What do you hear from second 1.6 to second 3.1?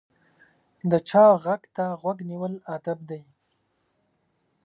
ته غوږ نیول ادب